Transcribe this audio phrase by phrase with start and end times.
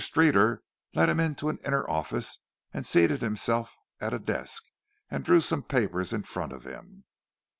[0.03, 0.63] Streeter
[0.95, 2.39] led him into an inner office
[2.73, 4.63] and seated himself at a desk
[5.11, 7.03] and drew some papers in front of him.